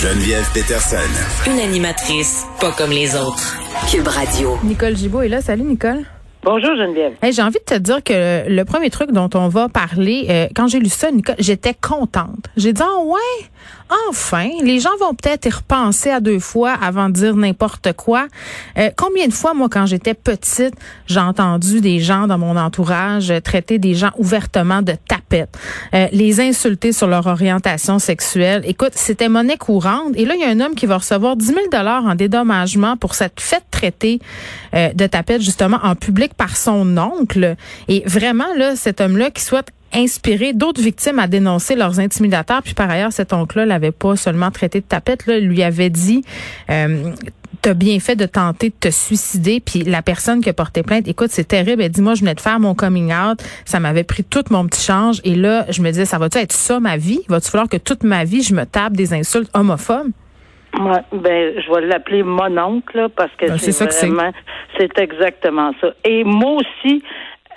[0.00, 0.96] Geneviève Peterson.
[1.46, 3.58] Une animatrice pas comme les autres.
[3.90, 4.56] Cube Radio.
[4.64, 5.42] Nicole Gibault est là.
[5.42, 6.06] Salut, Nicole.
[6.42, 7.12] Bonjour Geneviève.
[7.22, 10.68] J'ai envie de te dire que le premier truc dont on va parler, euh, quand
[10.68, 12.46] j'ai lu ça, Nicole, j'étais contente.
[12.56, 13.46] J'ai dit, oh ouais,
[14.08, 18.26] enfin, les gens vont peut-être y repenser à deux fois avant de dire n'importe quoi.
[18.78, 20.72] Euh, combien de fois, moi, quand j'étais petite,
[21.06, 25.58] j'ai entendu des gens dans mon entourage traiter des gens ouvertement de tapettes,
[25.92, 28.62] euh, les insulter sur leur orientation sexuelle.
[28.64, 30.14] Écoute, c'était monnaie courante.
[30.14, 32.96] Et là, il y a un homme qui va recevoir 10 000 dollars en dédommagement
[32.96, 34.20] pour cette fête traitée
[34.72, 37.56] de tapette, justement, en public par son oncle.
[37.88, 42.62] Et vraiment, là, cet homme-là qui souhaite inspirer d'autres victimes à dénoncer leurs intimidateurs.
[42.62, 46.22] Puis par ailleurs, cet oncle-là l'avait pas seulement traité de tapette, là, lui avait dit
[46.70, 47.12] euh,
[47.62, 49.60] T'as bien fait de tenter de te suicider.
[49.60, 51.82] Puis la personne qui a porté plainte, écoute, c'est terrible.
[51.82, 53.42] Elle dit, moi, je venais de faire mon coming out.
[53.66, 55.20] Ça m'avait pris tout mon petit change.
[55.24, 57.20] Et là, je me disais, ça va-tu être ça ma vie?
[57.28, 60.10] Va-tu falloir que toute ma vie, je me tape des insultes homophobes?
[60.78, 64.32] Ouais, ben, je vais l'appeler mon oncle, parce que ben, c'est vraiment,
[64.78, 65.88] c'est exactement ça.
[66.04, 67.02] Et moi aussi,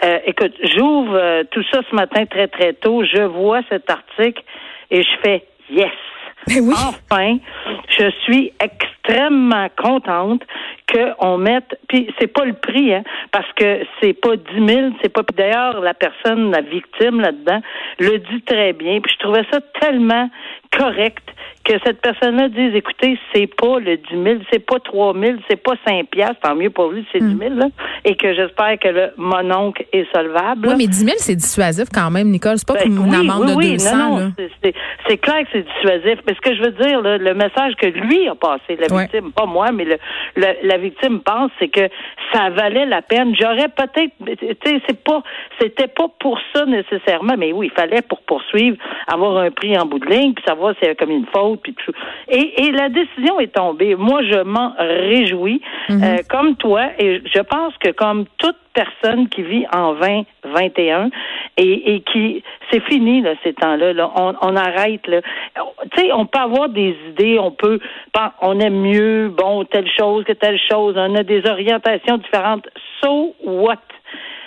[0.04, 3.04] euh, écoute, j'ouvre euh, tout ça ce matin très, très tôt.
[3.06, 4.44] Je vois cet article
[4.92, 5.92] et je fais yes.
[6.48, 6.74] Ben oui.
[6.76, 7.38] Enfin,
[7.88, 10.42] je suis extrêmement contente
[10.92, 15.10] qu'on mette, puis c'est pas le prix, hein, parce que c'est pas 10 000, c'est
[15.10, 17.62] pas, d'ailleurs, la personne, la victime là-dedans,
[18.00, 20.30] le dit très bien, puis je trouvais ça tellement
[20.78, 21.24] correct
[21.64, 25.62] que cette personne-là dise, écoutez, c'est pas le 10 000, c'est pas 3 000, c'est
[25.62, 27.68] pas 5 piastres, tant mieux pour lui, c'est 10 000, là,
[28.04, 30.68] et que j'espère que le mononcle est solvable.
[30.68, 32.58] Oui, mais 10 000, c'est dissuasif quand même, Nicole.
[32.58, 33.98] C'est pas ben comme une amende de 200.
[33.98, 34.32] Non, non,
[35.08, 36.20] c'est clair que c'est dissuasif.
[36.28, 39.32] Mais ce que je veux dire, là, le message que lui a passé, la victime,
[39.32, 39.98] pas moi, mais le,
[40.36, 41.88] la victime pense, c'est que
[42.34, 43.36] ça valait la peine.
[43.40, 45.24] J'aurais peut-être, tu sais, c'est pas,
[45.62, 49.86] c'était pas pour ça nécessairement, mais oui, il fallait pour poursuivre, avoir un prix en
[49.86, 51.53] bout de ligne, puis savoir s'il y avait comme une faute
[52.28, 53.96] et, la décision est tombée.
[53.96, 56.04] Moi, je m'en réjouis, mhm.
[56.04, 61.10] euh, comme toi, et je pense que comme toute personne qui vit en 2021
[61.58, 63.94] et, et qui c'est fini là, ces temps-là.
[63.94, 64.12] Là.
[64.16, 65.22] On, on arrête là.
[65.92, 67.80] Tu sais, on peut avoir des idées, on peut
[68.42, 72.68] on aime mieux, bon, telle chose que telle chose, on a des orientations différentes.
[73.02, 73.78] So what?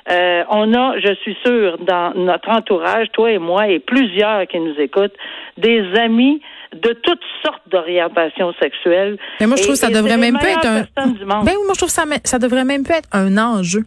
[0.09, 4.61] Euh, on a, je suis sûre, dans notre entourage, toi et moi, et plusieurs qui
[4.61, 5.17] nous écoutent,
[5.57, 6.41] des amis
[6.73, 9.19] de toutes sortes d'orientations sexuelles.
[9.41, 10.87] Mais moi, je trouve que ça devrait même pas être un.
[10.97, 13.85] Ben moi, je trouve que ça, ça devrait même pas être un enjeu.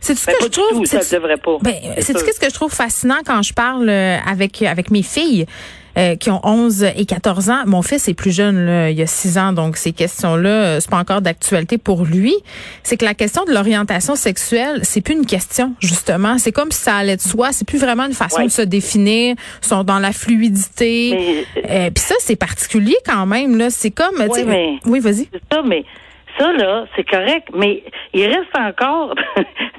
[0.00, 0.78] C'est ce ben, que je trouve?
[0.80, 1.58] Tout, ça devrait pas.
[1.62, 5.46] Ben, c'est ce que je trouve fascinant quand je parle euh, avec avec mes filles?
[5.98, 7.64] Euh, qui ont 11 et 14 ans.
[7.66, 10.80] Mon fils est plus jeune, là, il y a 6 ans, donc ces questions-là, euh,
[10.80, 12.34] c'est pas encore d'actualité pour lui.
[12.82, 16.38] C'est que la question de l'orientation sexuelle, c'est plus une question, justement.
[16.38, 17.52] C'est comme si ça allait de soi.
[17.52, 19.34] C'est plus vraiment une façon de se définir.
[19.62, 21.44] Ils sont dans la fluidité.
[21.68, 23.58] Euh, Puis ça, c'est particulier quand même.
[23.58, 24.14] Là, c'est comme.
[24.18, 25.28] Oui, mais, oui vas-y.
[25.50, 25.84] Ça, mais
[26.38, 27.48] ça là, c'est correct.
[27.54, 27.82] Mais
[28.14, 29.14] il reste encore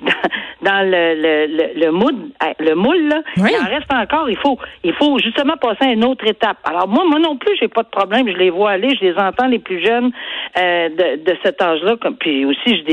[0.64, 4.30] dans le, le, le, moule, euh, le moule là, il en reste encore.
[4.30, 6.58] Il faut, il faut justement passer à une autre étape.
[6.64, 8.28] Alors moi, moi non plus, j'ai pas de problème.
[8.28, 10.12] Je les vois aller, je les entends les plus jeunes
[10.58, 11.96] euh, de, de cet âge-là.
[12.20, 12.84] Puis aussi,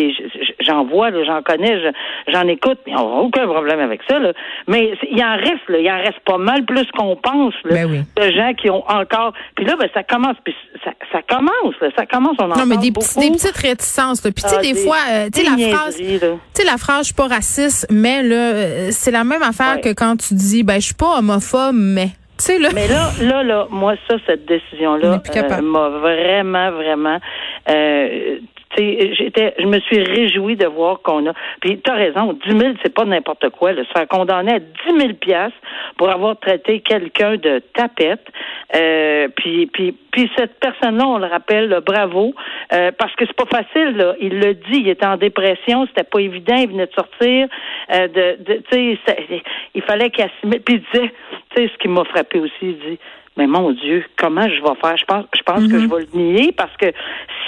[0.60, 1.81] j'en vois, j'en connais,
[2.28, 2.78] j'en écoute.
[2.86, 4.19] Ils n'ont aucun problème avec ça.
[4.19, 4.32] Là.
[4.66, 8.04] Mais il en reste, là, il en reste pas mal plus qu'on pense là, ben
[8.16, 9.32] de gens qui ont encore.
[9.54, 10.37] Puis là, ben, ça commence.
[10.44, 10.54] Puis
[10.84, 12.37] ça, ça commence, là, ça commence.
[12.41, 14.20] On en non, mais des petites réticences.
[14.20, 16.19] Puis tu sais, ah, des, fois, euh, tu sais la phrase, tu
[16.54, 17.59] sais la phrase, je suis pas raciste
[17.91, 21.19] mais là, euh, c'est la même affaire que quand tu dis, ben, je suis pas
[21.19, 22.10] homophobe, mais.
[22.48, 22.71] Là.
[22.75, 27.19] Mais là, là, là, moi, ça, cette décision-là euh, m'a vraiment, vraiment
[27.69, 28.38] euh,
[28.76, 31.32] j'étais, je me suis réjouie de voir qu'on a.
[31.60, 33.72] Puis tu as raison, 10 000, c'est pas n'importe quoi.
[33.72, 33.82] Là.
[33.92, 34.66] Faire condamner à 10
[34.98, 35.58] 000 piastres
[35.97, 38.26] pour avoir traité quelqu'un de tapette.
[38.75, 42.34] Euh, puis, puis, puis cette personne-là, on le rappelle, bravo,
[42.72, 43.97] euh, parce que c'est pas facile.
[43.97, 44.14] Là.
[44.20, 47.48] Il le dit, il était en dépression, c'était pas évident, il venait de sortir.
[47.92, 49.42] Euh, de, de tu sais,
[49.75, 50.60] il fallait qu'il assume.
[50.60, 51.12] Puis il disait,
[51.54, 52.98] tu sais, ce qui m'a frappé aussi, il dit
[53.37, 54.97] mais mon Dieu, comment je vais faire?
[54.97, 55.91] Je pense, je pense que je mhm.
[55.91, 56.87] vais le nier parce que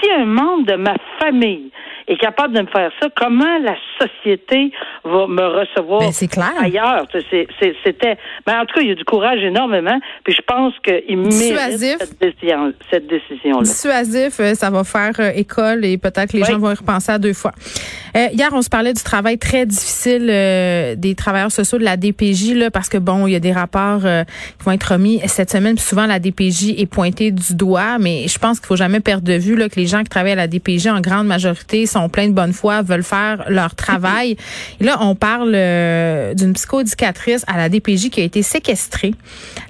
[0.01, 1.71] si un membre de ma famille
[2.09, 4.73] est capable de me faire ça, comment la société
[5.05, 7.07] va me recevoir ben, ailleurs?
[7.85, 11.19] C'était, ben, en tout cas, il y a du courage énormément, puis je pense qu'il
[11.19, 13.63] mérite cette, décision, cette décision-là.
[13.63, 17.13] Dissuasif, euh, ça va faire euh, école et peut-être que les gens vont y repenser
[17.13, 17.53] à deux fois.
[18.17, 20.27] Euh, hier, on se parlait du travail très difficile
[20.97, 24.01] des travailleurs sociaux de la DPJ, là, parce que bon, il y a des rapports
[24.01, 28.29] qui vont être remis cette semaine, puis souvent la DPJ est pointée du doigt, mais
[28.29, 30.37] je pense qu'il faut jamais perdre de vue là, que les gens qui travaillent à
[30.37, 34.37] la DPJ, en grande majorité, sont pleins de bonne foi, veulent faire leur travail.
[34.81, 39.15] Et là, on parle euh, d'une psychoéducatrice à la DPJ qui a été séquestrée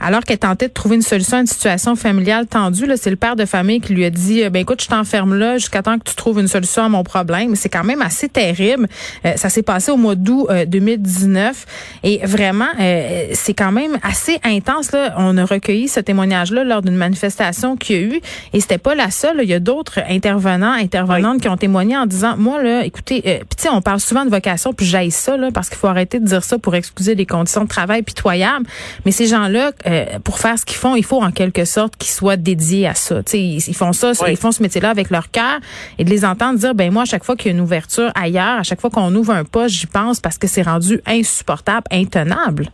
[0.01, 2.87] alors qu'elle tentait de trouver une solution à une situation familiale tendue.
[2.87, 5.59] Là, c'est le père de famille qui lui a dit, ben écoute, je t'enferme là
[5.59, 7.55] jusqu'à temps que tu trouves une solution à mon problème.
[7.57, 8.89] C'est quand même assez terrible.
[9.37, 11.67] ça s'est passé au mois d'août 2019
[12.05, 14.93] et vraiment, c'est quand même assez intense.
[14.93, 15.15] Là.
[15.19, 18.21] On a recueilli ce témoignage-là lors d'une manifestation qu'il y a eu
[18.53, 19.41] et c'était pas la seule.
[19.43, 23.39] Il y a d'autres intervenants, intervenantes qui ont témoigné en disant, moi là, écoutez, euh,
[23.57, 26.27] puis on parle souvent de vocation, puis j'aille ça là parce qu'il faut arrêter de
[26.27, 28.67] dire ça pour excuser des conditions de travail pitoyables.
[29.05, 32.13] Mais ces gens-là, euh, pour faire ce qu'ils font, il faut en quelque sorte qu'ils
[32.13, 33.23] soient dédiés à ça.
[33.27, 35.61] sais, ils, ils font ça, ils font ce métier-là avec leur cœur
[35.99, 38.11] et de les entendre dire, ben moi, à chaque fois qu'il y a une ouverture
[38.15, 41.87] ailleurs, à chaque fois qu'on ouvre un poste, j'y pense parce que c'est rendu insupportable,
[41.91, 42.71] intenable.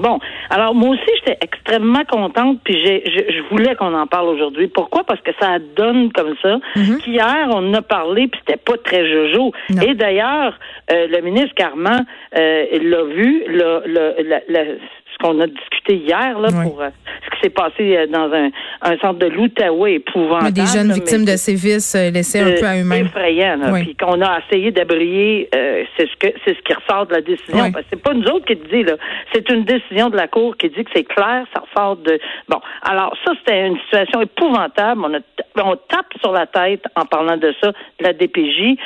[0.00, 0.18] Bon,
[0.48, 4.68] alors moi aussi j'étais extrêmement contente, puis j'ai, je, voulais qu'on en parle aujourd'hui.
[4.68, 5.04] Pourquoi?
[5.04, 6.58] Parce que ça donne comme ça.
[6.76, 6.98] Mhm.
[6.98, 9.52] Qu'hier on a parlé, puis c'était pas très jojo.
[9.82, 10.58] Et d'ailleurs,
[10.92, 12.04] euh, le ministre Carman
[12.36, 16.88] euh, l'a vu, l'a, ce qu'on a discuté hier là pour euh,
[17.24, 18.50] ce qui s'est passé euh, dans un,
[18.82, 20.52] un centre de l'Outaouais épouvantable.
[20.52, 23.06] Des jeunes victimes de sévices laissés un peu à eux-mêmes.
[23.06, 27.20] Effrayant, puis qu'on a essayé d'abrier, c'est ce que c'est ce qui ressort de la
[27.20, 27.70] décision.
[27.72, 28.96] Parce que c'est pas nous autres qui le dit là,
[29.32, 32.18] c'est une décision de la cour qui dit que c'est clair, ça ressort de
[32.48, 32.60] bon.
[32.82, 35.02] Alors ça c'était une situation épouvantable.
[35.04, 35.20] On, a,
[35.64, 38.78] on tape sur la tête en parlant de ça, de la DPJ.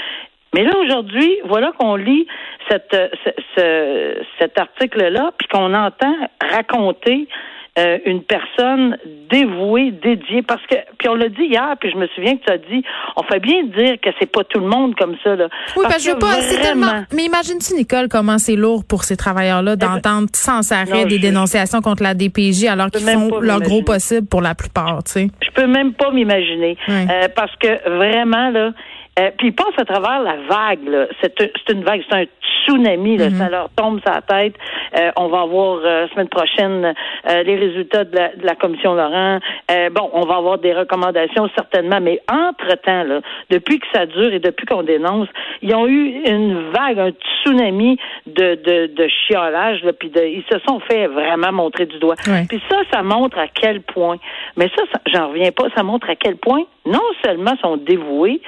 [0.55, 2.27] Mais là, aujourd'hui, voilà qu'on lit
[2.69, 2.97] cette,
[3.57, 7.29] ce, cet article-là, puis qu'on entend raconter
[7.77, 8.97] euh, une personne
[9.29, 12.53] dévouée, dédiée, parce que, puis on l'a dit hier, puis je me souviens que tu
[12.53, 12.85] as dit,
[13.17, 15.49] on fait bien dire que c'est pas tout le monde comme ça, là.
[15.77, 19.03] Oui, parce, que je veux pas, c'est tellement, mais imagine-tu, Nicole, comment c'est lourd pour
[19.03, 23.41] ces travailleurs-là eh ben, d'entendre sans arrêt des dénonciations contre la DPJ alors qu'ils font
[23.41, 25.27] leur gros possible pour la plupart, tu sais.
[25.43, 28.71] Je peux même pas m'imaginer, euh, parce que vraiment, là,
[29.19, 31.09] euh, puis ils passent à travers la vague.
[31.21, 31.39] C'est,
[31.71, 33.17] une vague, c'est un tsunami.
[33.17, 33.29] Là.
[33.29, 33.39] Mm-hmm.
[33.39, 34.55] Ça leur tombe la tête.
[34.97, 36.95] Euh, on va avoir euh, semaine prochaine
[37.29, 39.39] euh, les résultats de la, de la commission Laurent.
[39.93, 43.21] bon, on va avoir des recommandations certainement, mais entre-temps, là,
[43.51, 45.29] depuis que ça dure et depuis qu'on dénonce,
[45.63, 49.83] ils ont eu une vague, un tsunami de, de, de chiolage.
[49.85, 52.17] Là, puis ils se sont fait vraiment montrer du doigt.
[52.49, 54.17] Puis ça, ça montre à quel point.
[54.57, 55.65] Mais ça, ça j'en reviens pas.
[55.77, 58.41] Ça montre à quel point non seulement sont dévoués,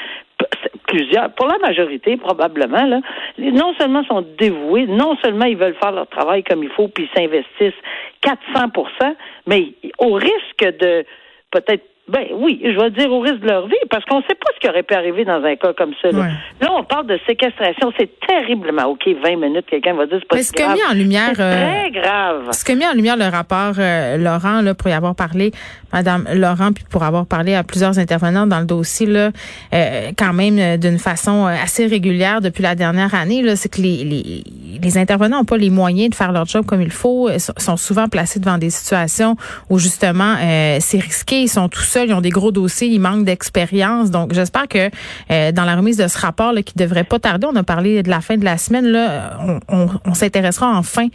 [0.87, 3.01] plusieurs, pour la majorité probablement, là,
[3.39, 7.09] non seulement sont dévoués, non seulement ils veulent faire leur travail comme il faut, puis
[7.09, 7.81] ils s'investissent
[8.23, 9.15] 400%
[9.47, 11.05] mais au risque de
[11.51, 14.37] peut-être ben oui, je vais dire au risque de leur vie, parce qu'on ne sait
[14.37, 16.13] pas ce qui aurait pu arriver dans un cas comme ça.
[16.13, 16.29] Là,
[16.71, 19.09] on parle de séquestration, c'est terriblement OK.
[19.09, 22.51] 20 minutes, quelqu'un va dire c'est pas ce que mis en lumière, très euh, grave.
[22.53, 25.51] Ce que mis en lumière le rapport euh, Laurent, là, pour y avoir parlé,
[25.93, 29.31] Madame Laurent, puis pour avoir parlé à plusieurs intervenants dans le dossier, là,
[29.75, 34.05] euh, quand même d'une façon assez régulière depuis la dernière année, là, c'est que les,
[34.05, 34.45] les,
[34.83, 38.09] les intervenants n'ont pas les moyens de faire leur job comme il faut, sont souvent
[38.09, 39.37] placés devant des situations
[39.71, 40.37] où justement
[40.81, 44.11] c'est risqué, ils sont tout ils ont des gros dossiers, ils manquent d'expérience.
[44.11, 44.91] Donc, j'espère que
[45.31, 48.03] euh, dans la remise de ce rapport là, qui devrait pas tarder, on a parlé
[48.03, 49.39] de la fin de la semaine, là,
[49.69, 51.09] on, s'intéressera enfin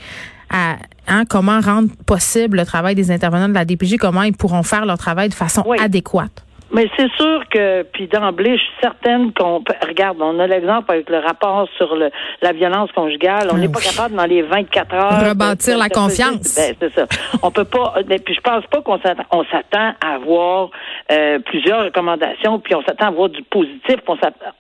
[0.50, 0.76] à
[1.08, 4.86] hein, comment rendre possible le travail des intervenants de la DPJ, comment ils pourront faire
[4.86, 6.44] leur travail de façon adéquate.
[6.74, 11.10] Mais c'est sûr que, puis d'emblée, je suis certaine qu'on regarde, on a l'exemple avec
[11.10, 12.10] le rapport sur le,
[12.42, 13.50] la violence conjugale.
[13.52, 15.30] On n'est pas capable dans les 24 heures.
[15.30, 16.56] Rebâtir la confiance.
[16.56, 17.06] Ben, c'est ça.
[17.44, 17.96] On peut pas,
[18.26, 20.70] puis je pense pas qu'on s'attend, on s'attend à avoir
[21.12, 23.98] euh, plusieurs recommandations, puis on s'attend à avoir du positif,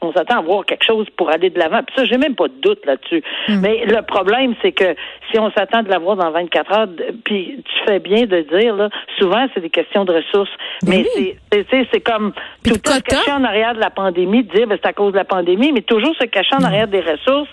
[0.02, 1.82] on s'attend à avoir quelque chose pour aller de l'avant.
[1.84, 3.24] Puis ça, j'ai même pas de doute là-dessus.
[3.48, 3.62] Hmm.
[3.62, 4.96] Mais le problème, c'est que
[5.32, 6.88] si on s'attend de l'avoir dans 24 heures,
[7.24, 10.52] puis tu fais bien de dire, là, souvent, c'est des questions de ressources.
[10.84, 11.36] Ben mais
[11.70, 14.90] c'est, c'est comme tout se cacher en arrière de la pandémie, de dire ben, c'est
[14.90, 17.50] à cause de la pandémie, mais toujours se cacher en arrière des ressources.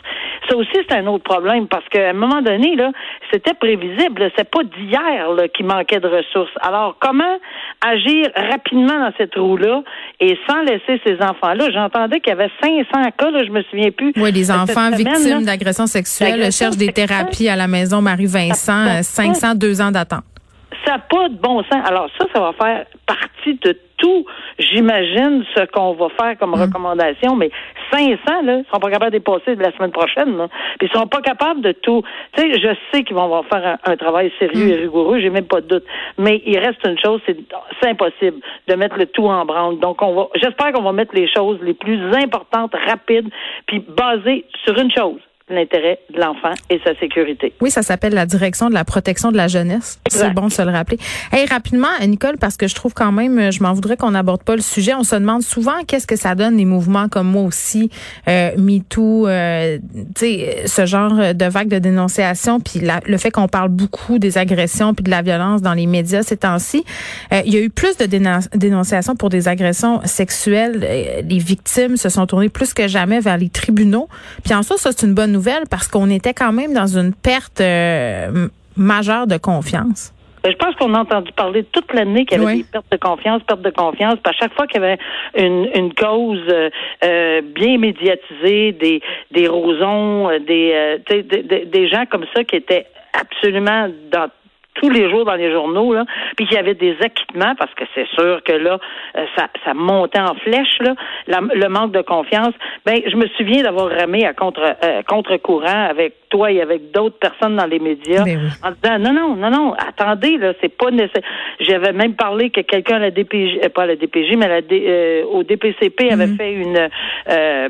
[0.48, 2.90] Ça aussi, c'est un autre problème parce qu'à un moment donné, là,
[3.30, 4.30] c'était prévisible.
[4.36, 6.50] C'est pas d'hier qu'il manquait de ressources.
[6.62, 7.38] Alors, comment
[7.84, 9.82] agir rapidement dans cette roue-là
[10.20, 11.70] et sans laisser ces enfants-là?
[11.70, 14.12] J'entendais qu'il y avait 500 cas, là, je me souviens plus.
[14.16, 19.80] Oui, des enfants victimes d'agressions sexuelles cherchent des thérapies à la maison Marie-Vincent, 500, deux
[19.80, 20.24] ans d'attente.
[20.84, 21.82] Ça n'a pas de bon sens.
[21.84, 24.24] Alors ça, ça va faire partie de tout,
[24.58, 26.62] j'imagine, ce qu'on va faire comme mm.
[26.62, 27.50] recommandation, mais
[27.92, 30.48] 500, là, ils seront pas capables de dépasser de la semaine prochaine, là.
[30.78, 32.02] Puis ils sont pas capables de tout.
[32.36, 34.70] Tu sais, je sais qu'ils vont faire un, travail sérieux mm.
[34.70, 35.84] et rigoureux, j'ai même pas de doute.
[36.16, 37.36] Mais il reste une chose, c'est,
[37.80, 39.78] c'est impossible de mettre le tout en branle.
[39.78, 43.28] Donc, on va, j'espère qu'on va mettre les choses les plus importantes, rapides,
[43.66, 47.52] puis basées sur une chose, l'intérêt de l'enfant et sa sécurité.
[47.60, 49.98] Oui, ça s'appelle la direction de la protection de la jeunesse.
[50.08, 50.98] C'est bon de se le rappeler.
[51.32, 54.56] Hey, rapidement, Nicole, parce que je trouve quand même, je m'en voudrais qu'on n'aborde pas
[54.56, 54.94] le sujet.
[54.94, 57.90] On se demande souvent qu'est-ce que ça donne des mouvements comme moi aussi,
[58.28, 59.78] euh, MeToo, euh,
[60.14, 64.38] tu sais, ce genre de vague de dénonciation, puis le fait qu'on parle beaucoup des
[64.38, 66.84] agressions puis de la violence dans les médias ces temps-ci.
[67.32, 68.06] Euh, il y a eu plus de
[68.54, 70.80] dénonciations pour des agressions sexuelles.
[70.82, 74.08] Euh, les victimes se sont tournées plus que jamais vers les tribunaux.
[74.44, 75.37] Puis en soi, ça c'est une bonne nouvelle
[75.70, 80.12] parce qu'on était quand même dans une perte euh, majeure de confiance.
[80.44, 82.96] Ben, je pense qu'on a entendu parler toute l'année qu'il y avait des pertes de
[82.96, 84.14] confiance, pertes de confiance.
[84.22, 84.98] Puis à chaque fois qu'il y avait
[85.36, 86.40] une, une cause
[87.04, 89.02] euh, bien médiatisée, des,
[89.32, 94.28] des rosons, des, des, des gens comme ça qui étaient absolument dans
[94.78, 96.04] tous les jours dans les journaux, là,
[96.36, 98.78] puis qu'il y avait des acquittements, parce que c'est sûr que là,
[99.16, 100.94] euh, ça, ça montait en flèche, là,
[101.26, 102.54] le manque de confiance.
[102.86, 107.18] Ben, je me souviens d'avoir ramé à contre euh, contre-courant avec toi et avec d'autres
[107.18, 110.90] personnes dans les médias ben en disant non, non, non, non, attendez, là, c'est pas
[110.90, 111.22] nécessaire.
[111.60, 114.60] J'avais même parlé que quelqu'un à la DPJ, euh, pas à la DPJ, mais à
[114.60, 116.36] la au DPCP avait mhm.
[116.36, 116.88] fait une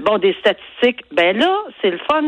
[0.00, 1.04] bon des statistiques.
[1.12, 1.50] Ben là,
[1.80, 2.22] c'est le fun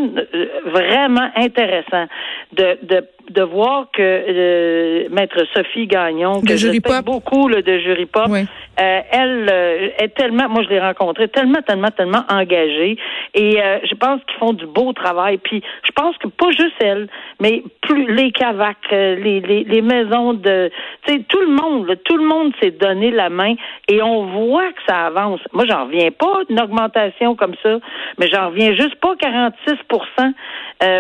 [0.65, 2.07] vraiment intéressant
[2.53, 6.69] de, de de voir que euh, maître Sophie Gagnon, que je
[7.03, 11.63] beaucoup le de jury pop, euh, elle euh, est tellement, moi je l'ai rencontrée, tellement,
[11.63, 12.99] tellement, tellement engagée,
[13.35, 15.39] et je pense qu'ils font du beau travail.
[15.39, 17.09] Puis je pense que pas juste elle,
[17.41, 20.71] mais plus les cavacs, les, les, les maisons de,
[21.07, 23.55] tu sais, tout le monde, tout le monde s'est donné la main,
[23.89, 25.41] et on voit que ça avance.
[25.53, 27.79] Moi j'en reviens pas d'une augmentation comme ça,
[28.19, 29.77] mais j'en reviens juste pas 46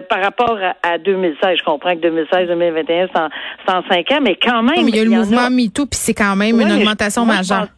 [0.08, 1.58] par rapport à, à 2016.
[1.58, 3.08] Je comprends que 2016-2021,
[3.66, 4.88] 105 ans, mais quand même.
[4.88, 7.68] il y a le mouvement MeToo, puis c'est quand même une augmentation majeure.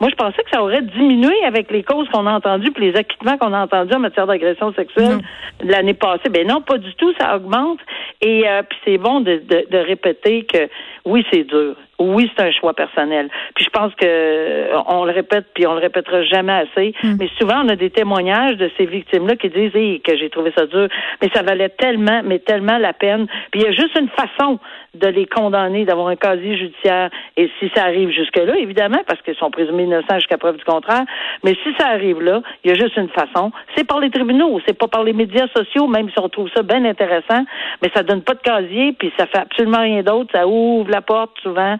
[0.00, 2.96] moi, je pensais que ça aurait diminué avec les causes qu'on a entendues, puis les
[2.96, 5.20] acquittements qu'on a entendus en matière d'agression sexuelle
[5.62, 6.28] l'année passée.
[6.30, 7.78] Ben non, pas du tout, ça augmente.
[8.20, 10.68] Et euh, puis c'est bon de, de répéter que
[11.04, 11.74] oui, c'est dur.
[11.98, 13.28] Oui, c'est un choix personnel.
[13.54, 16.94] Puis je pense que euh, on le répète, puis on le répétera jamais assez.
[17.02, 17.16] Hmm.
[17.18, 20.66] Mais souvent, on a des témoignages de ces victimes-là qui disent que j'ai trouvé ça
[20.66, 20.88] dur,
[21.20, 23.26] mais ça valait tellement, mais tellement la peine.
[23.50, 24.58] Puis il y a juste une façon
[24.94, 27.10] de les condamner, d'avoir un casier judiciaire.
[27.36, 31.04] Et si ça arrive jusque-là, évidemment, parce qu'ils sont présumés innocents jusqu'à preuve du contraire,
[31.44, 33.52] mais si ça arrive là, il y a juste une façon.
[33.76, 36.62] C'est par les tribunaux, c'est pas par les médias sociaux, même si on trouve ça
[36.62, 37.44] bien intéressant,
[37.80, 40.30] mais ça donne pas de casier, puis ça fait absolument rien d'autre.
[40.34, 41.76] Ça ouvre la porte souvent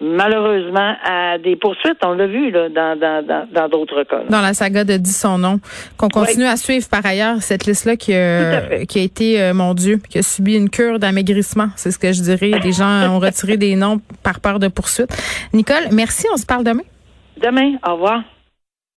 [0.00, 1.98] malheureusement à des poursuites.
[2.04, 4.22] On l'a vu là, dans, dans, dans, d'autres cas.
[4.28, 5.60] Dans la saga de Dis son nom,
[5.96, 9.74] qu'on continue à suivre par ailleurs cette liste-là qui, a, qui a été, euh, mon
[9.74, 12.58] Dieu, qui a subi une cure d'amaigrissement, c'est ce que je dirais.
[12.62, 15.10] Les gens ont retiré des noms par peur de poursuite.
[15.52, 16.26] Nicole, merci.
[16.32, 16.82] On se parle demain.
[17.40, 17.76] Demain.
[17.86, 18.22] Au revoir.